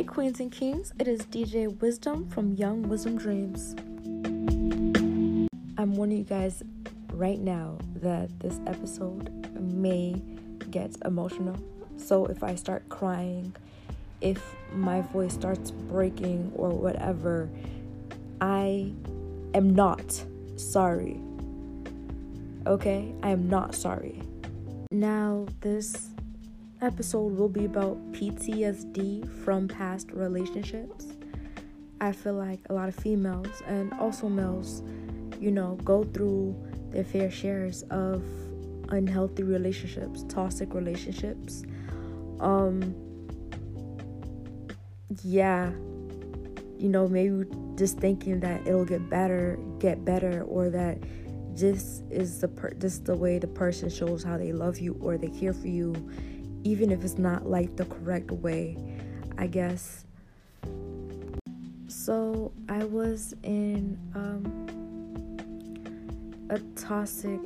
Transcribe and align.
Hi, 0.00 0.04
Queens 0.04 0.40
and 0.40 0.50
Kings. 0.50 0.94
It 0.98 1.06
is 1.06 1.20
DJ 1.26 1.78
Wisdom 1.78 2.26
from 2.30 2.54
Young 2.54 2.88
Wisdom 2.88 3.18
Dreams. 3.18 3.74
I'm 5.76 5.94
warning 5.94 6.16
you 6.16 6.24
guys 6.24 6.62
right 7.12 7.38
now 7.38 7.76
that 7.96 8.30
this 8.40 8.60
episode 8.66 9.28
may 9.60 10.22
get 10.70 10.96
emotional. 11.04 11.54
So 11.98 12.24
if 12.24 12.42
I 12.42 12.54
start 12.54 12.88
crying, 12.88 13.54
if 14.22 14.42
my 14.72 15.02
voice 15.02 15.34
starts 15.34 15.70
breaking 15.70 16.50
or 16.56 16.70
whatever, 16.70 17.50
I 18.40 18.94
am 19.52 19.74
not 19.74 20.24
sorry. 20.56 21.20
Okay? 22.66 23.12
I 23.22 23.28
am 23.28 23.50
not 23.50 23.74
sorry. 23.74 24.22
Now, 24.90 25.44
this 25.60 26.08
episode 26.82 27.36
will 27.36 27.48
be 27.48 27.64
about 27.64 27.96
PTSD 28.12 29.28
from 29.44 29.68
past 29.68 30.10
relationships. 30.12 31.06
I 32.00 32.12
feel 32.12 32.34
like 32.34 32.60
a 32.70 32.74
lot 32.74 32.88
of 32.88 32.94
females 32.94 33.62
and 33.66 33.92
also 33.94 34.28
males, 34.28 34.82
you 35.38 35.50
know, 35.50 35.78
go 35.84 36.04
through 36.04 36.56
their 36.90 37.04
fair 37.04 37.30
shares 37.30 37.82
of 37.90 38.22
unhealthy 38.88 39.42
relationships, 39.42 40.24
toxic 40.28 40.74
relationships. 40.74 41.62
Um 42.40 42.94
yeah, 45.22 45.70
you 46.78 46.88
know, 46.88 47.06
maybe 47.08 47.44
just 47.74 47.98
thinking 47.98 48.40
that 48.40 48.66
it'll 48.66 48.84
get 48.84 49.10
better, 49.10 49.58
get 49.78 50.04
better 50.04 50.42
or 50.44 50.70
that 50.70 50.98
this 51.54 52.02
is 52.10 52.40
the 52.40 52.48
per- 52.48 52.72
this 52.74 52.94
is 52.94 53.02
the 53.02 53.14
way 53.14 53.38
the 53.38 53.46
person 53.46 53.90
shows 53.90 54.22
how 54.22 54.38
they 54.38 54.52
love 54.52 54.78
you 54.78 54.96
or 55.00 55.18
they 55.18 55.28
care 55.28 55.52
for 55.52 55.68
you 55.68 55.94
even 56.64 56.90
if 56.90 57.04
it's 57.04 57.18
not 57.18 57.46
like 57.46 57.76
the 57.76 57.84
correct 57.86 58.30
way, 58.30 58.76
I 59.38 59.46
guess. 59.46 60.04
So 61.88 62.52
I 62.68 62.84
was 62.84 63.34
in 63.42 63.98
um, 64.14 64.46
a 66.50 66.58
toxic 66.80 67.40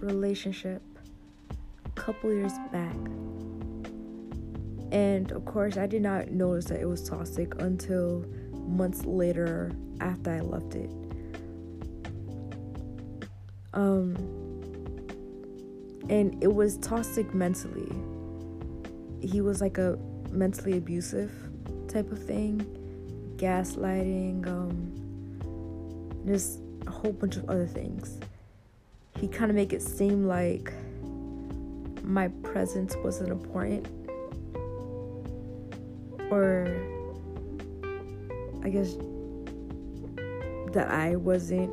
relationship 0.00 0.82
a 1.84 1.88
couple 2.00 2.32
years 2.32 2.52
back. 2.72 2.96
And 4.92 5.32
of 5.32 5.44
course, 5.44 5.76
I 5.76 5.86
did 5.86 6.02
not 6.02 6.30
notice 6.30 6.66
that 6.66 6.80
it 6.80 6.86
was 6.86 7.08
toxic 7.08 7.60
until 7.60 8.24
months 8.66 9.04
later 9.04 9.72
after 10.00 10.32
I 10.32 10.40
left 10.40 10.74
it. 10.74 10.90
Um, 13.74 14.16
and 16.08 16.42
it 16.42 16.52
was 16.52 16.78
toxic 16.78 17.34
mentally 17.34 17.92
he 19.26 19.40
was 19.40 19.60
like 19.60 19.78
a 19.78 19.98
mentally 20.30 20.76
abusive 20.76 21.32
type 21.88 22.10
of 22.12 22.22
thing, 22.22 22.64
gaslighting, 23.36 24.46
um, 24.46 24.92
just 26.26 26.60
a 26.86 26.90
whole 26.90 27.12
bunch 27.12 27.36
of 27.36 27.48
other 27.48 27.66
things. 27.66 28.18
He 29.18 29.28
kind 29.28 29.50
of 29.50 29.56
make 29.56 29.72
it 29.72 29.82
seem 29.82 30.26
like 30.26 30.72
my 32.02 32.28
presence 32.28 32.94
wasn't 32.96 33.30
important, 33.30 33.88
or 36.30 36.68
I 38.62 38.68
guess 38.68 38.96
that 40.72 40.88
I 40.90 41.16
wasn't 41.16 41.70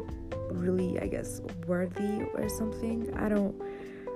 really, 0.51 0.99
I 0.99 1.07
guess, 1.07 1.41
worthy 1.67 2.23
or 2.33 2.47
something. 2.49 3.13
I 3.15 3.29
don't 3.29 3.55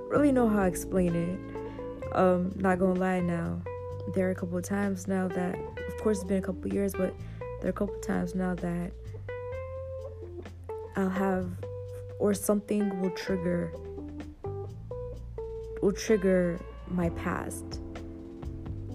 really 0.10 0.32
know 0.32 0.48
how 0.48 0.62
to 0.62 0.68
explain 0.68 1.16
it 1.16 1.67
um, 2.14 2.54
not 2.56 2.80
gonna 2.80 3.00
lie 3.00 3.20
now, 3.20 3.62
there 4.14 4.28
are 4.28 4.32
a 4.32 4.36
couple 4.36 4.58
of 4.58 4.64
times 4.64 5.08
now 5.08 5.28
that, 5.28 5.56
of 5.56 5.98
course, 6.02 6.18
it's 6.20 6.28
been 6.28 6.38
a 6.38 6.42
couple 6.42 6.72
years, 6.74 6.94
but 6.94 7.14
there 7.40 7.68
are 7.68 7.70
a 7.70 7.74
couple 7.74 7.96
of 7.96 8.02
times 8.02 8.36
now 8.36 8.56
that 8.56 8.92
I'll 10.96 11.10
have, 11.10 11.50
or 12.20 12.34
something 12.34 13.02
will 13.02 13.12
trigger, 13.12 13.72
will 15.82 15.92
trigger 15.92 16.60
my 16.90 17.10
past 17.12 17.82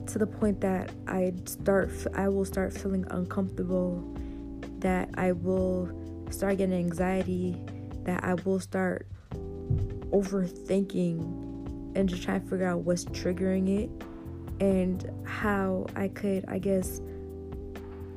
to 0.07 0.19
the 0.19 0.27
point 0.27 0.61
that 0.61 0.91
I 1.07 1.33
start, 1.45 1.91
I 2.15 2.29
will 2.29 2.45
start 2.45 2.73
feeling 2.73 3.07
uncomfortable, 3.11 4.03
that 4.79 5.11
I 5.15 5.33
will 5.33 5.91
start 6.31 6.59
getting 6.59 6.75
anxiety, 6.75 7.57
that 8.05 8.25
I 8.25 8.35
will 8.35 8.61
start 8.61 9.07
overthinking 10.11 11.42
and 11.95 12.09
just 12.09 12.23
trying 12.23 12.41
to 12.41 12.49
figure 12.49 12.67
out 12.67 12.81
what's 12.81 13.05
triggering 13.07 13.69
it 13.85 13.91
and 14.61 15.11
how 15.25 15.87
I 15.97 16.09
could, 16.09 16.45
I 16.49 16.59
guess, 16.59 17.01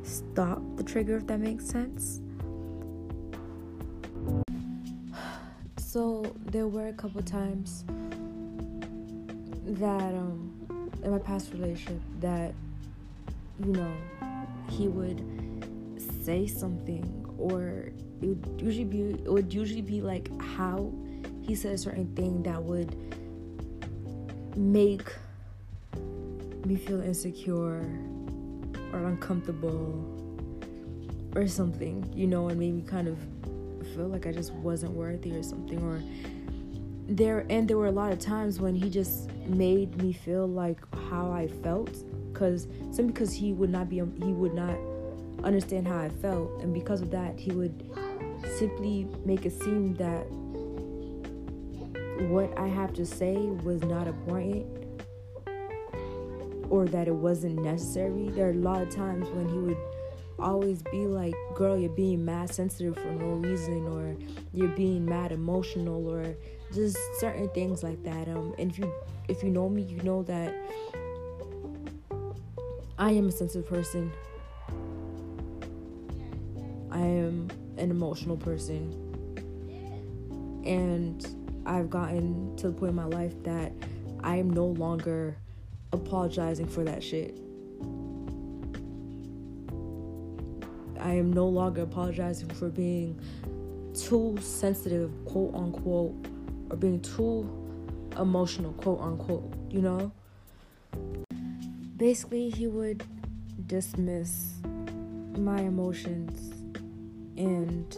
stop 0.04 0.62
the 0.76 0.84
trigger 0.84 1.18
if 1.18 1.28
that 1.28 1.40
makes 1.40 1.66
sense. 1.66 2.22
So 5.78 6.36
there 6.52 6.68
were 6.68 6.88
a 6.88 6.94
couple 6.94 7.22
times 7.22 7.86
that 9.66 10.14
um 10.14 10.52
in 11.04 11.12
my 11.12 11.20
past 11.20 11.54
relationship 11.54 12.02
that 12.20 12.54
you 13.64 13.72
know 13.72 13.94
he 14.70 14.88
would 14.88 15.24
say 16.24 16.48
something 16.48 17.26
or 17.38 17.92
it 18.22 18.28
would 18.28 18.62
usually 18.62 18.84
be 18.84 19.02
it 19.24 19.32
would 19.32 19.54
usually 19.54 19.82
be 19.82 20.02
like 20.02 20.30
how 20.42 20.92
he 21.42 21.56
said 21.56 21.74
a 21.74 21.78
certain 21.78 22.08
thing 22.16 22.44
that 22.44 22.62
would 22.62 22.96
make 24.56 25.14
me 26.66 26.76
feel 26.76 27.02
insecure 27.02 27.86
or 28.94 29.06
uncomfortable 29.06 30.04
or 31.36 31.48
something, 31.48 32.10
you 32.16 32.28
know, 32.28 32.50
and 32.50 32.60
made 32.60 32.74
me 32.74 32.82
kind 32.82 33.08
of 33.08 33.18
feel 33.96 34.08
like 34.08 34.26
I 34.26 34.32
just 34.32 34.52
wasn't 34.54 34.94
worthy 34.94 35.32
or 35.34 35.44
something 35.44 35.82
or 35.84 36.02
there 37.08 37.46
and 37.50 37.68
there 37.68 37.78
were 37.78 37.86
a 37.86 37.92
lot 37.92 38.12
of 38.12 38.20
times 38.20 38.60
when 38.60 38.74
he 38.74 38.90
just 38.90 39.30
made 39.48 39.96
me 40.02 40.12
feel 40.12 40.48
like 40.48 40.80
how 41.10 41.32
I 41.32 41.48
felt 41.48 41.92
cuz 42.34 42.68
simply 42.90 43.14
because 43.14 43.32
he 43.32 43.54
would 43.54 43.70
not 43.70 43.90
be 43.90 43.98
he 43.98 44.34
would 44.34 44.56
not 44.56 44.76
understand 45.44 45.88
how 45.88 46.00
I 46.00 46.10
felt 46.10 46.62
and 46.62 46.74
because 46.74 47.02
of 47.02 47.12
that 47.12 47.40
he 47.40 47.52
would 47.52 47.84
simply 48.58 49.08
make 49.24 49.46
it 49.46 49.54
seem 49.62 49.94
that 49.96 50.26
what 52.30 52.58
I 52.58 52.68
have 52.68 52.94
to 52.94 53.06
say 53.06 53.36
was 53.36 53.84
not 53.84 54.08
important 54.08 54.66
or 56.70 56.86
that 56.88 57.08
it 57.08 57.16
wasn't 57.16 57.62
necessary. 57.62 58.30
There 58.30 58.48
are 58.48 58.52
a 58.52 58.56
lot 58.56 58.82
of 58.82 58.90
times 58.90 59.30
when 59.30 59.48
he 59.48 59.58
would 59.58 59.78
always 60.40 60.82
be 60.84 61.06
like, 61.06 61.36
Girl, 61.54 61.78
you're 61.78 61.90
being 61.90 62.26
mad 62.26 62.54
sensitive 62.54 62.96
for 62.96 63.12
no 63.12 63.28
reason, 63.36 63.88
or 63.88 64.16
you're 64.54 64.76
being 64.76 65.06
mad 65.06 65.32
emotional, 65.32 66.08
or 66.08 66.36
just 66.74 66.98
certain 67.20 67.50
things 67.50 67.84
like 67.84 68.04
that. 68.04 68.28
Um, 68.28 68.54
and 68.58 68.72
if 68.72 68.80
you 68.80 68.94
if 69.28 69.44
you 69.44 69.50
know 69.50 69.70
me, 69.70 69.84
you 69.84 70.02
know 70.02 70.24
that 70.24 70.54
I 72.98 73.12
am 73.12 73.28
a 73.28 73.32
sensitive 73.32 73.68
person. 73.68 74.12
I 76.92 77.00
am 77.00 77.50
an 77.78 77.92
emotional 77.92 78.38
person. 78.38 79.02
And 80.66 81.45
I've 81.66 81.90
gotten 81.90 82.56
to 82.58 82.68
the 82.68 82.74
point 82.74 82.92
in 82.92 82.96
my 82.96 83.06
life 83.06 83.34
that 83.44 83.72
I 84.24 84.38
am 84.38 84.50
no 84.50 84.68
longer 84.68 85.38
apologizing 85.92 86.68
for 86.68 86.84
that 86.84 87.04
shit. 87.04 87.38
I 91.00 91.14
am 91.14 91.32
no 91.32 91.48
longer 91.48 91.84
apologizing 91.84 92.50
for 92.50 92.70
being 92.70 93.20
too 93.94 94.38
sensitive, 94.42 95.12
quote 95.26 95.54
unquote, 95.54 96.14
or 96.70 96.78
being 96.78 97.00
too 97.02 97.50
emotional, 98.18 98.74
quote 98.74 99.02
unquote, 99.02 99.54
you 99.70 99.82
know? 99.82 100.12
Basically, 101.98 102.50
he 102.50 102.68
would 102.68 103.04
dismiss 103.68 104.54
my 105.38 105.62
emotions 105.62 106.54
and 107.38 107.98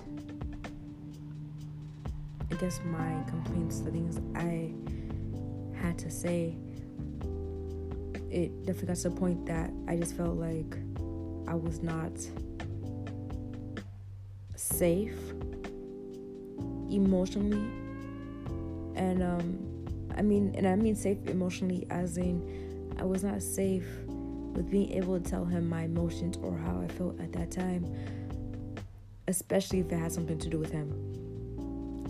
guess 2.58 2.82
my 2.86 3.24
complaints, 3.30 3.82
the 3.82 3.92
things 3.92 4.20
I 4.36 4.74
had 5.80 5.98
to 6.00 6.10
say, 6.10 6.56
it 8.32 8.66
definitely 8.66 8.88
got 8.88 8.96
to 8.98 9.10
the 9.10 9.16
point 9.16 9.46
that 9.46 9.72
I 9.88 9.96
just 9.96 10.16
felt 10.16 10.38
like 10.38 10.76
I 11.48 11.54
was 11.54 11.84
not 11.84 12.12
safe 14.56 15.16
emotionally. 16.90 17.62
And 18.96 19.22
um, 19.22 19.60
I 20.18 20.24
mean, 20.24 20.56
and 20.56 20.68
I 20.68 20.76
mean 20.76 20.96
safe 20.96 21.20
emotionally 21.28 21.86
as 21.92 22.18
in 22.18 22.96
I 23.00 23.04
was 23.04 23.24
not 23.24 23.44
safe 23.44 23.86
with 24.08 24.72
being 24.72 24.92
able 24.94 25.20
to 25.20 25.30
tell 25.30 25.46
him 25.46 25.70
my 25.70 25.84
emotions 25.84 26.38
or 26.42 26.58
how 26.58 26.82
I 26.82 26.88
felt 26.88 27.20
at 27.20 27.32
that 27.34 27.52
time, 27.52 27.86
especially 29.28 29.82
if 29.82 29.92
it 29.92 29.98
had 29.98 30.12
something 30.12 30.40
to 30.40 30.50
do 30.50 30.58
with 30.58 30.72
him 30.72 31.27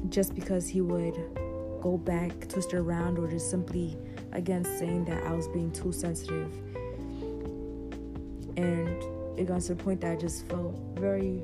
just 0.10 0.36
because 0.36 0.68
he 0.68 0.82
would 0.82 1.16
go 1.82 1.98
back, 1.98 2.48
twist 2.48 2.74
around, 2.74 3.18
or 3.18 3.28
just 3.28 3.50
simply, 3.50 3.98
again, 4.32 4.64
saying 4.64 5.06
that 5.06 5.24
I 5.24 5.34
was 5.34 5.48
being 5.48 5.72
too 5.72 5.92
sensitive. 5.92 6.52
and 8.58 9.04
it 9.38 9.46
got 9.46 9.62
to 9.62 9.76
the 9.76 9.84
point 9.84 10.02
that 10.02 10.14
I 10.14 10.16
just 10.16 10.48
felt 10.48 10.76
very 10.96 11.44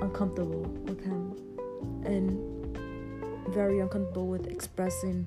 uncomfortable 0.00 0.62
with 0.84 1.04
him 1.04 1.34
and 2.04 2.38
very 3.52 3.80
uncomfortable 3.80 4.28
with 4.28 4.46
expressing 4.46 5.26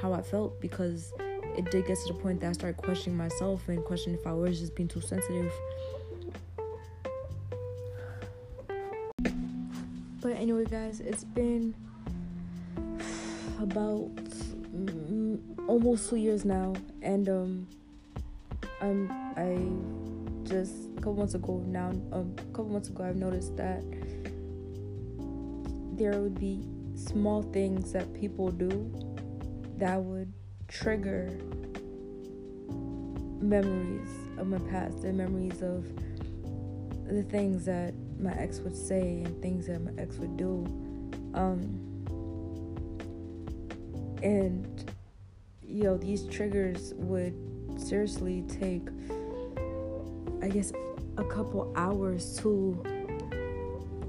how 0.00 0.12
I 0.12 0.20
felt 0.20 0.60
because 0.60 1.14
it 1.56 1.70
did 1.70 1.86
get 1.86 1.98
to 1.98 2.12
the 2.12 2.18
point 2.18 2.40
that 2.40 2.50
I 2.50 2.52
started 2.52 2.76
questioning 2.82 3.16
myself 3.16 3.68
and 3.68 3.82
questioning 3.84 4.18
if 4.18 4.26
I 4.26 4.32
was 4.32 4.60
just 4.60 4.74
being 4.74 4.88
too 4.88 5.00
sensitive. 5.00 5.52
Anyway, 10.42 10.64
guys, 10.64 10.98
it's 10.98 11.22
been 11.22 11.72
about 13.60 14.10
almost 15.68 16.10
two 16.10 16.16
years 16.16 16.44
now, 16.44 16.74
and 17.00 17.28
um, 17.28 17.68
I'm 18.80 19.08
I 19.36 19.56
just 20.48 20.88
a 20.96 20.96
couple 20.96 21.14
months 21.14 21.34
ago 21.34 21.62
now, 21.68 21.90
um, 22.10 22.34
a 22.36 22.42
couple 22.46 22.70
months 22.70 22.88
ago, 22.88 23.04
I've 23.04 23.16
noticed 23.16 23.56
that 23.56 23.84
there 25.96 26.20
would 26.20 26.40
be 26.40 26.66
small 26.96 27.42
things 27.42 27.92
that 27.92 28.12
people 28.12 28.50
do 28.50 28.92
that 29.78 30.02
would 30.02 30.32
trigger 30.66 31.30
memories 33.40 34.10
of 34.38 34.48
my 34.48 34.58
past 34.70 35.04
and 35.04 35.16
memories 35.16 35.62
of 35.62 35.86
the 37.06 37.22
things 37.30 37.64
that 37.66 37.94
my 38.22 38.32
ex 38.34 38.60
would 38.60 38.76
say 38.76 39.22
and 39.24 39.42
things 39.42 39.66
that 39.66 39.80
my 39.80 39.92
ex 40.00 40.16
would 40.16 40.36
do. 40.36 40.64
Um, 41.34 41.88
and, 44.22 44.92
you 45.62 45.84
know, 45.84 45.96
these 45.96 46.26
triggers 46.26 46.94
would 46.96 47.34
seriously 47.76 48.44
take, 48.48 48.88
I 50.42 50.48
guess, 50.48 50.72
a 51.18 51.24
couple 51.24 51.72
hours 51.76 52.38
to 52.38 52.82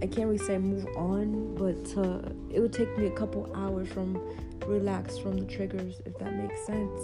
I 0.04 0.06
can't 0.06 0.28
really 0.28 0.38
say 0.38 0.58
move 0.58 0.86
on, 0.98 1.56
but 1.56 1.90
it 2.54 2.60
would 2.60 2.74
take 2.74 2.98
me 2.98 3.08
a 3.08 3.12
couple 3.12 3.50
hours 3.56 3.88
from 3.88 4.22
relax 4.68 5.18
from 5.18 5.38
the 5.38 5.46
triggers, 5.46 6.02
if 6.06 6.18
that 6.20 6.36
makes 6.36 6.66
sense. 6.66 7.00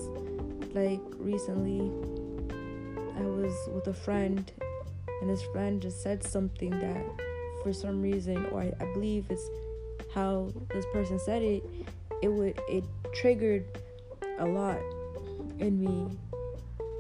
Like 0.74 1.00
recently, 1.18 1.90
I 3.18 3.22
was 3.22 3.54
with 3.74 3.88
a 3.88 3.94
friend, 3.94 4.52
and 5.22 5.30
this 5.30 5.44
friend 5.44 5.82
just 5.82 6.02
said 6.02 6.24
something 6.24 6.72
that, 6.72 7.06
for 7.64 7.74
some 7.74 8.02
reason, 8.02 8.46
or 8.48 8.62
I, 8.62 8.74
I 8.80 8.86
believe 8.94 9.26
it's 9.30 9.50
how 10.14 10.52
this 10.70 10.86
person 10.94 11.20
said 11.20 11.42
it, 11.42 11.64
it 12.22 12.30
would 12.30 12.60
it 12.68 12.84
triggered 13.14 13.66
a 14.40 14.46
lot 14.46 14.80
in 15.60 15.80
me, 15.80 16.18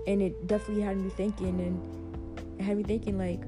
and 0.08 0.22
it 0.22 0.48
definitely 0.48 0.84
had 0.84 0.98
me 0.98 1.10
thinking, 1.10 1.60
and 1.60 2.60
it 2.60 2.64
had 2.64 2.78
me 2.78 2.84
thinking 2.84 3.18
like 3.18 3.42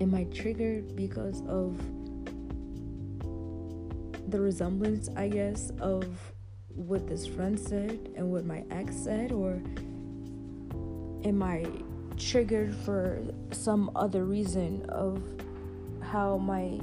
am 0.00 0.14
I 0.14 0.24
triggered 0.24 0.94
because 0.94 1.42
of 1.48 1.76
the 4.30 4.40
resemblance, 4.40 5.08
I 5.16 5.28
guess, 5.28 5.70
of 5.80 6.04
what 6.68 7.06
this 7.06 7.26
friend 7.26 7.58
said 7.58 8.10
and 8.16 8.30
what 8.30 8.44
my 8.44 8.64
ex 8.70 8.96
said, 8.96 9.32
or 9.32 9.60
am 11.24 11.42
I 11.42 11.64
triggered 12.16 12.74
for 12.74 13.22
some 13.52 13.90
other 13.94 14.24
reason 14.24 14.84
of 14.88 15.22
how 16.02 16.38
my 16.38 16.80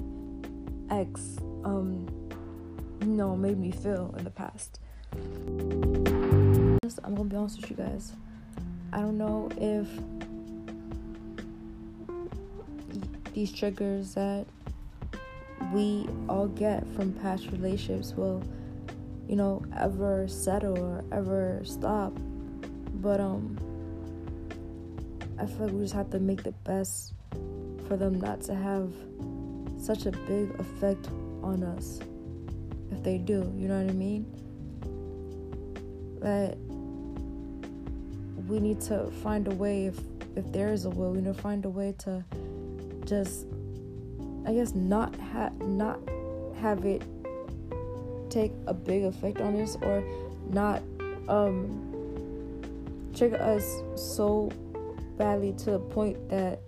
ex, 0.90 1.38
um, 1.64 2.08
you 3.02 3.08
know, 3.08 3.36
made 3.36 3.58
me 3.58 3.72
feel 3.72 4.14
in 4.18 4.24
the 4.24 4.30
past? 4.30 4.80
I'm 7.04 7.16
gonna 7.16 7.30
be 7.30 7.36
honest 7.36 7.62
with 7.62 7.70
you 7.72 7.76
guys. 7.76 8.14
I 8.92 9.00
don't 9.00 9.18
know 9.18 9.50
if 9.58 9.88
these 13.34 13.52
triggers 13.52 14.14
that 14.14 14.46
we 15.74 16.08
all 16.30 16.48
get 16.48 16.86
from 16.96 17.12
past 17.14 17.48
relationships 17.52 18.14
will 18.14 18.44
you 19.28 19.36
know 19.36 19.64
ever 19.80 20.28
settle 20.28 20.78
or 20.78 21.04
ever 21.12 21.62
stop 21.64 22.14
but 22.96 23.20
um 23.20 23.58
i 25.40 25.46
feel 25.46 25.66
like 25.66 25.74
we 25.74 25.82
just 25.82 25.94
have 25.94 26.10
to 26.10 26.20
make 26.20 26.44
the 26.44 26.52
best 26.64 27.14
for 27.88 27.98
them 27.98 28.20
not 28.20 28.42
to 28.42 28.56
have 28.56 28.92
such 29.84 30.06
a 30.06 30.12
big 30.12 30.50
effect 30.60 31.10
on 31.44 31.62
us. 31.62 32.00
If 32.92 33.04
they 33.04 33.18
do 33.18 33.52
you 33.58 33.68
know 33.68 33.82
what 33.82 33.90
i 33.90 33.94
mean? 33.94 34.26
That 36.22 36.58
we 38.48 38.60
need 38.60 38.80
to 38.82 39.12
find 39.24 39.48
a 39.48 39.56
way 39.56 39.88
if 39.88 40.00
if 40.36 40.52
there 40.52 40.72
is 40.72 40.86
a 40.86 40.90
will 40.90 41.12
we 41.12 41.22
need 41.22 41.36
to 41.36 41.42
find 41.42 41.66
a 41.66 41.70
way 41.70 41.94
to 42.00 42.24
just 43.06 43.46
I 44.46 44.54
guess 44.54 44.74
not 44.74 45.16
have 45.16 45.60
not 45.62 46.00
have 46.62 46.86
it 46.86 47.04
take 48.30 48.54
a 48.68 48.74
big 48.74 49.04
effect 49.04 49.42
on 49.42 49.60
us 49.60 49.78
or 49.82 50.04
not 50.50 50.82
um 51.28 51.80
trigger 53.14 53.42
us 53.42 53.82
so 53.96 54.50
badly 55.18 55.54
to 55.60 55.72
the 55.72 55.80
point 55.80 56.30
that 56.30 56.60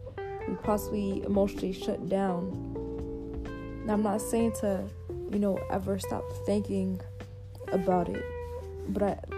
we 0.47 0.55
possibly 0.55 1.23
emotionally 1.23 1.73
shut 1.73 2.07
down. 2.09 2.73
Now 3.85 3.93
I'm 3.93 4.03
not 4.03 4.21
saying 4.21 4.53
to, 4.61 4.83
you 5.31 5.39
know, 5.39 5.59
ever 5.69 5.99
stop 5.99 6.23
thinking 6.45 7.01
about 7.71 8.09
it. 8.09 8.23
But 8.89 9.03
I 9.03 9.35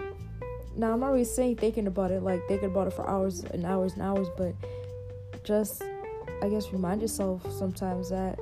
now 0.76 0.92
I'm 0.92 1.00
not 1.00 1.08
really 1.08 1.24
saying 1.24 1.56
thinking 1.56 1.86
about 1.88 2.10
it 2.10 2.22
like 2.22 2.46
thinking 2.46 2.70
about 2.70 2.86
it 2.86 2.92
for 2.92 3.08
hours 3.08 3.42
and 3.44 3.66
hours 3.66 3.94
and 3.94 4.02
hours, 4.02 4.28
but 4.36 4.54
just 5.42 5.82
I 6.40 6.48
guess 6.48 6.72
remind 6.72 7.02
yourself 7.02 7.42
sometimes 7.52 8.10
that 8.10 8.38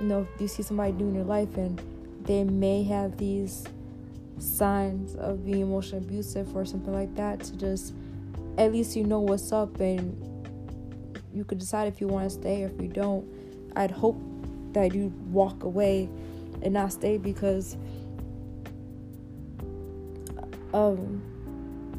you 0.00 0.06
know 0.06 0.26
if 0.34 0.40
you 0.40 0.48
see 0.48 0.62
somebody 0.62 0.92
new 0.92 1.08
in 1.08 1.14
your 1.14 1.24
life 1.24 1.56
and 1.56 1.80
they 2.24 2.44
may 2.44 2.82
have 2.84 3.18
these 3.18 3.64
signs 4.38 5.14
of 5.16 5.44
being 5.44 5.60
emotionally 5.60 6.04
abusive 6.04 6.56
or 6.56 6.64
something 6.64 6.94
like 6.94 7.14
that 7.14 7.40
to 7.40 7.56
just 7.56 7.94
at 8.58 8.72
least 8.72 8.96
you 8.96 9.04
know 9.04 9.20
what's 9.20 9.52
up 9.52 9.80
and 9.80 10.26
you 11.32 11.44
could 11.44 11.58
decide 11.58 11.88
if 11.88 12.00
you 12.00 12.08
want 12.08 12.28
to 12.28 12.30
stay 12.30 12.64
or 12.64 12.66
if 12.66 12.80
you 12.80 12.88
don't. 12.88 13.26
I'd 13.76 13.90
hope 13.90 14.20
that 14.72 14.94
you 14.94 15.12
walk 15.30 15.62
away 15.62 16.08
and 16.62 16.74
not 16.74 16.92
stay 16.92 17.16
because 17.18 17.76
um 20.74 21.22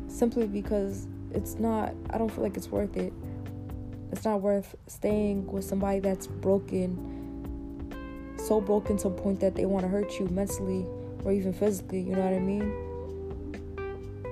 simply 0.07 0.47
because 0.47 1.07
it's 1.31 1.55
not 1.55 1.93
I 2.09 2.17
don't 2.17 2.29
feel 2.29 2.43
like 2.43 2.55
it's 2.57 2.69
worth 2.69 2.95
it 2.95 3.13
it's 4.11 4.25
not 4.25 4.41
worth 4.41 4.75
staying 4.87 5.47
with 5.47 5.63
somebody 5.63 5.99
that's 5.99 6.27
broken, 6.27 6.97
so 8.37 8.59
broken 8.59 8.97
to 8.97 9.07
a 9.07 9.11
point 9.11 9.39
that 9.39 9.55
they 9.55 9.65
want 9.65 9.83
to 9.83 9.87
hurt 9.89 10.19
you 10.19 10.27
mentally 10.27 10.85
or 11.23 11.31
even 11.31 11.53
physically, 11.53 12.01
you 12.01 12.15
know 12.15 12.21
what 12.21 12.33
I 12.33 12.39
mean? 12.39 12.73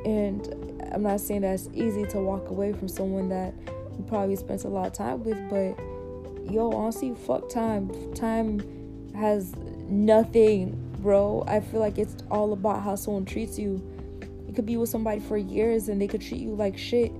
And 0.05 0.53
I'm 0.91 1.03
not 1.03 1.19
saying 1.19 1.41
that 1.41 1.53
it's 1.53 1.69
easy 1.73 2.05
to 2.07 2.19
walk 2.19 2.49
away 2.49 2.73
from 2.73 2.87
someone 2.87 3.29
that 3.29 3.53
you 3.97 4.03
probably 4.07 4.35
spent 4.35 4.63
a 4.63 4.67
lot 4.67 4.87
of 4.87 4.93
time 4.93 5.23
with, 5.23 5.37
but 5.49 6.51
yo, 6.51 6.71
honestly, 6.71 7.13
fuck 7.13 7.49
time. 7.49 7.91
Time 8.13 8.61
has 9.15 9.55
nothing, 9.87 10.77
bro. 10.99 11.43
I 11.47 11.59
feel 11.59 11.79
like 11.79 11.97
it's 11.97 12.15
all 12.31 12.53
about 12.53 12.83
how 12.83 12.95
someone 12.95 13.25
treats 13.25 13.59
you. 13.59 13.81
You 14.47 14.53
could 14.53 14.65
be 14.65 14.77
with 14.77 14.89
somebody 14.89 15.19
for 15.19 15.37
years 15.37 15.89
and 15.89 16.01
they 16.01 16.07
could 16.07 16.21
treat 16.21 16.41
you 16.41 16.55
like 16.55 16.77
shit 16.77 17.11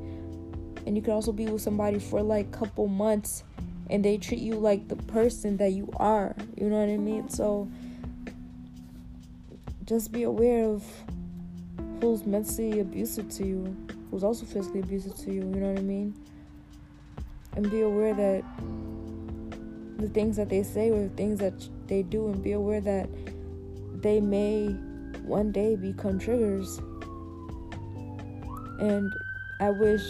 and 0.86 0.96
you 0.96 1.02
could 1.02 1.14
also 1.14 1.32
be 1.32 1.46
with 1.46 1.62
somebody 1.62 2.00
for 2.00 2.22
like 2.22 2.48
a 2.48 2.58
couple 2.58 2.88
months 2.88 3.44
and 3.90 4.04
they 4.04 4.18
treat 4.18 4.40
you 4.40 4.56
like 4.56 4.88
the 4.88 4.96
person 4.96 5.58
that 5.58 5.72
you 5.72 5.88
are 5.98 6.36
you 6.58 6.68
know 6.70 6.80
what 6.80 6.90
i 6.90 6.98
mean 6.98 7.30
so 7.30 7.70
just 9.86 10.12
be 10.12 10.24
aware 10.24 10.66
of 10.66 10.84
who's 12.02 12.26
mentally 12.26 12.80
abusive 12.80 13.30
to 13.30 13.46
you 13.46 13.76
who's 14.12 14.24
also 14.24 14.46
physically 14.46 14.80
abusive 14.80 15.16
to 15.16 15.32
you 15.32 15.42
you 15.42 15.60
know 15.62 15.70
what 15.70 15.80
i 15.80 15.82
mean? 15.82 16.14
And 17.56 17.70
be 17.70 17.82
aware 17.82 18.14
that 18.14 18.44
the 19.98 20.08
things 20.10 20.38
that 20.38 20.50
they 20.50 20.64
say 20.64 20.92
or 20.92 21.04
the 21.04 21.10
things 21.10 21.40
that 21.40 21.68
they 21.88 22.04
do 22.04 22.28
and 22.28 22.42
be 22.42 22.54
aware 22.54 22.80
that 22.80 23.10
they 24.02 24.22
may 24.22 24.68
one 25.24 25.52
day 25.52 25.76
become 25.76 26.20
triggers. 26.20 26.80
And 28.80 29.12
i 29.60 29.70
wish 29.72 30.02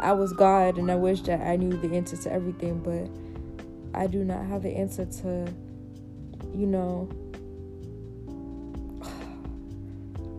I 0.00 0.12
was 0.12 0.32
God 0.32 0.76
and 0.76 0.90
I 0.90 0.96
wish 0.96 1.22
that 1.22 1.40
I 1.40 1.56
knew 1.56 1.76
the 1.76 1.94
answer 1.94 2.16
to 2.16 2.32
everything, 2.32 2.80
but 2.80 3.08
I 3.98 4.06
do 4.06 4.24
not 4.24 4.44
have 4.46 4.62
the 4.62 4.70
answer 4.76 5.06
to, 5.06 5.46
you 6.54 6.66
know, 6.66 7.08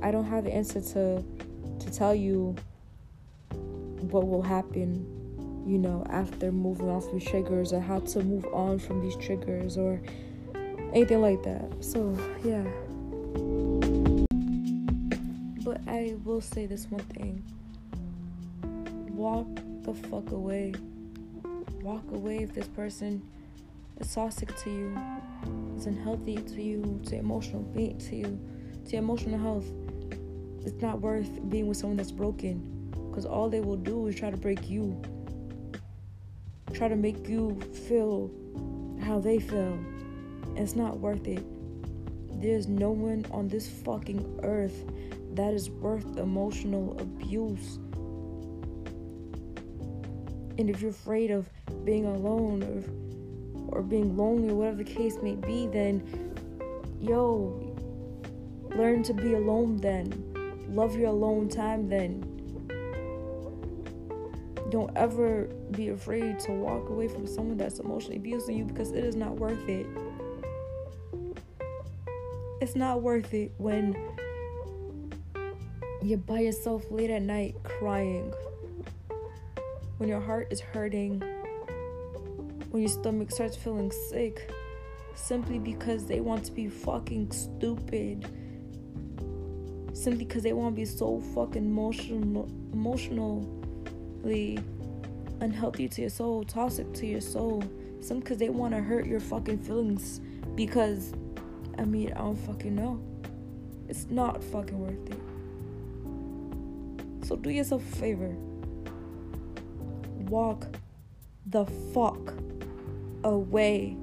I 0.01 0.11
don't 0.11 0.25
have 0.25 0.43
the 0.43 0.53
answer 0.53 0.81
to 0.81 1.23
to 1.79 1.91
tell 1.91 2.15
you 2.15 2.55
what 4.11 4.27
will 4.27 4.41
happen, 4.41 5.05
you 5.65 5.77
know, 5.77 6.05
after 6.09 6.51
moving 6.51 6.89
off 6.89 7.11
these 7.11 7.25
triggers 7.25 7.73
or 7.73 7.79
how 7.79 7.99
to 7.99 8.23
move 8.23 8.45
on 8.53 8.79
from 8.79 9.01
these 9.01 9.15
triggers 9.17 9.77
or 9.77 10.01
anything 10.93 11.21
like 11.21 11.43
that. 11.43 11.83
So, 11.83 12.17
yeah. 12.43 12.63
But 15.63 15.81
I 15.87 16.15
will 16.23 16.41
say 16.41 16.65
this 16.65 16.89
one 16.89 17.03
thing 17.03 17.43
walk 19.17 19.47
the 19.81 19.93
fuck 19.93 20.31
away. 20.31 20.73
Walk 21.81 22.03
away 22.11 22.43
if 22.43 22.53
this 22.53 22.67
person 22.67 23.21
is 23.99 24.13
toxic 24.13 24.55
to 24.63 24.69
you, 24.69 24.97
is 25.75 25.85
unhealthy 25.85 26.35
to 26.35 26.61
you, 26.61 27.01
to 27.05 27.15
emotional 27.15 27.63
being 27.63 27.97
to 27.97 28.15
you, 28.15 28.39
to 28.89 28.97
emotional 28.97 29.39
health. 29.39 29.65
It's 30.67 30.81
not 30.81 30.99
worth 30.99 31.49
being 31.49 31.67
with 31.67 31.77
someone 31.77 31.95
that's 31.95 32.11
broken 32.11 32.91
because 33.09 33.25
all 33.25 33.49
they 33.49 33.61
will 33.61 33.77
do 33.77 34.07
is 34.07 34.15
try 34.15 34.29
to 34.29 34.35
break 34.35 34.69
you, 34.69 35.01
try 36.73 36.89
to 36.89 36.95
make 36.97 37.29
you 37.29 37.57
feel 37.87 38.29
how 39.01 39.21
they 39.21 39.39
feel. 39.39 39.79
And 40.45 40.57
it's 40.57 40.75
not 40.75 40.99
worth 40.99 41.25
it. 41.25 41.41
There's 42.41 42.67
no 42.67 42.91
one 42.91 43.25
on 43.31 43.47
this 43.47 43.69
fucking 43.69 44.41
earth 44.43 44.83
that 45.35 45.53
is 45.53 45.69
worth 45.69 46.17
emotional 46.17 46.99
abuse. 46.99 47.77
And 50.57 50.69
if 50.69 50.81
you're 50.81 50.91
afraid 50.91 51.31
of 51.31 51.47
being 51.85 52.05
alone 52.05 52.61
or 52.63 53.77
or 53.77 53.81
being 53.81 54.17
lonely 54.17 54.49
or 54.49 54.55
whatever 54.55 54.83
the 54.83 54.93
case 54.93 55.17
may 55.23 55.35
be, 55.35 55.67
then 55.67 56.03
yo, 56.99 57.73
learn 58.75 59.01
to 59.03 59.13
be 59.13 59.33
alone 59.33 59.77
then. 59.77 60.26
Love 60.69 60.95
your 60.95 61.09
alone 61.09 61.49
time 61.49 61.89
then. 61.89 62.21
Don't 64.69 64.95
ever 64.97 65.45
be 65.71 65.89
afraid 65.89 66.39
to 66.41 66.51
walk 66.51 66.89
away 66.89 67.07
from 67.07 67.25
someone 67.25 67.57
that's 67.57 67.79
emotionally 67.79 68.17
abusing 68.17 68.57
you 68.57 68.65
because 68.65 68.91
it 68.91 69.03
is 69.03 69.15
not 69.15 69.35
worth 69.35 69.67
it. 69.69 69.85
It's 72.59 72.75
not 72.75 73.01
worth 73.01 73.33
it 73.33 73.51
when 73.57 73.95
you're 76.01 76.17
by 76.17 76.39
yourself 76.39 76.83
late 76.91 77.09
at 77.09 77.21
night 77.21 77.55
crying 77.63 78.33
when 79.97 80.09
your 80.09 80.21
heart 80.21 80.47
is 80.51 80.59
hurting, 80.59 81.21
when 82.69 82.83
your 82.83 82.89
stomach 82.89 83.31
starts 83.31 83.55
feeling 83.55 83.91
sick, 84.09 84.53
simply 85.15 85.59
because 85.59 86.05
they 86.05 86.21
want 86.21 86.45
to 86.45 86.51
be 86.51 86.67
fucking 86.67 87.31
stupid. 87.31 88.27
Simply 89.97 90.25
because 90.25 90.43
they 90.43 90.53
want 90.53 90.75
to 90.75 90.79
be 90.79 90.85
so 90.85 91.19
fucking 91.33 91.65
emotional, 91.65 92.47
emotionally 92.71 94.59
unhealthy 95.39 95.87
to 95.87 96.01
your 96.01 96.11
soul, 96.11 96.43
toxic 96.43 96.93
to 96.93 97.07
your 97.07 97.21
soul. 97.21 97.63
Some 98.01 98.19
because 98.19 98.37
they 98.37 98.49
want 98.49 98.75
to 98.75 98.81
hurt 98.81 99.07
your 99.07 99.19
fucking 99.19 99.57
feelings. 99.57 100.21
Because, 100.53 101.13
I 101.79 101.85
mean, 101.85 102.13
I 102.13 102.19
don't 102.19 102.35
fucking 102.35 102.75
know. 102.75 103.01
It's 103.87 104.05
not 104.11 104.43
fucking 104.43 104.79
worth 104.79 105.09
it. 105.09 105.17
So 107.27 107.35
do 107.35 107.49
yourself 107.49 107.81
a 107.81 107.95
favor 107.95 108.35
walk 110.29 110.67
the 111.47 111.65
fuck 111.93 112.33
away 113.23 113.97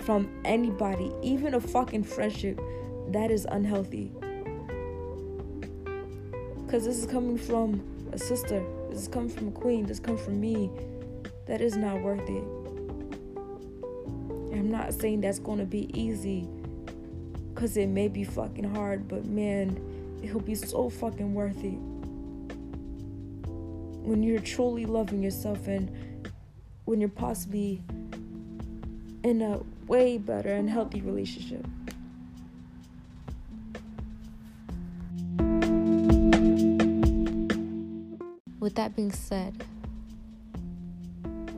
from 0.00 0.28
anybody, 0.44 1.10
even 1.22 1.54
a 1.54 1.60
fucking 1.60 2.04
friendship 2.04 2.60
that 3.08 3.30
is 3.30 3.46
unhealthy. 3.50 4.12
Because 6.68 6.84
this 6.84 6.98
is 6.98 7.06
coming 7.06 7.38
from 7.38 7.80
a 8.12 8.18
sister, 8.18 8.62
this 8.90 9.00
is 9.00 9.08
coming 9.08 9.30
from 9.30 9.48
a 9.48 9.52
queen, 9.52 9.86
this 9.86 9.98
comes 9.98 10.20
from 10.20 10.38
me. 10.38 10.70
That 11.46 11.62
is 11.62 11.78
not 11.78 12.02
worth 12.02 12.28
it. 12.28 12.44
I'm 14.52 14.70
not 14.70 14.92
saying 14.92 15.22
that's 15.22 15.38
going 15.38 15.60
to 15.60 15.64
be 15.64 15.90
easy 15.98 16.46
because 17.54 17.78
it 17.78 17.86
may 17.86 18.06
be 18.06 18.22
fucking 18.22 18.74
hard, 18.74 19.08
but 19.08 19.24
man, 19.24 19.80
it'll 20.22 20.42
be 20.42 20.54
so 20.54 20.90
fucking 20.90 21.32
worth 21.32 21.56
it 21.64 21.78
when 24.06 24.22
you're 24.22 24.38
truly 24.38 24.84
loving 24.84 25.22
yourself 25.22 25.68
and 25.68 25.90
when 26.84 27.00
you're 27.00 27.08
possibly 27.08 27.82
in 29.22 29.40
a 29.40 29.58
way 29.86 30.18
better 30.18 30.52
and 30.52 30.68
healthy 30.68 31.00
relationship. 31.00 31.64
With 38.68 38.74
that 38.74 38.94
being 38.94 39.12
said, 39.12 39.64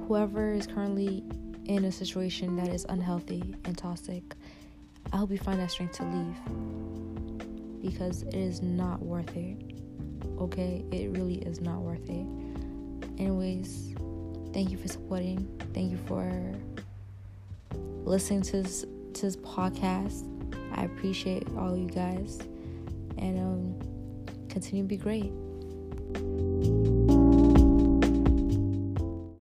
whoever 0.07 0.52
is 0.52 0.69
currently 0.69 1.25
in 1.64 1.85
a 1.87 1.90
situation 1.90 2.55
that 2.55 2.69
is 2.69 2.87
unhealthy 2.88 3.57
and 3.64 3.76
toxic, 3.76 4.23
I 5.12 5.17
hope 5.17 5.33
you 5.33 5.38
find 5.38 5.59
that 5.59 5.73
strength 5.73 5.97
to 5.97 6.05
leave 6.05 7.83
because 7.83 8.23
it 8.23 8.37
is 8.37 8.62
not 8.62 9.02
worth 9.02 9.37
it. 9.37 9.57
Okay? 10.38 10.85
It 10.93 11.11
really 11.11 11.38
is 11.38 11.61
not 11.61 11.81
worth 11.81 12.09
it 12.09 12.26
anyways, 13.21 13.95
thank 14.52 14.71
you 14.71 14.79
for 14.79 14.88
supporting. 14.88 15.49
Thank 15.75 15.90
you 15.93 15.99
for 16.07 16.55
listening 18.05 18.43
to 18.43 18.62
this, 18.62 18.85
to 19.14 19.23
this 19.23 19.37
podcast. 19.37 20.26
I 20.75 20.85
appreciate 20.85 21.47
all 21.57 21.76
you 21.76 21.88
guys. 21.88 22.38
And 23.19 23.38
um, 23.38 24.49
continue 24.49 24.85
to 24.85 24.88
be 24.88 24.97
great. 24.97 25.33